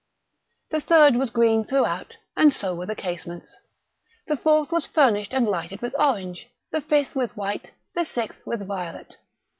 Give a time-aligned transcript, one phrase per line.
[0.71, 3.59] The third was green throughout, and so were the casements.
[4.25, 9.17] The fourth was furnished and lighted with orange—the fifth with white—the sixth with violet.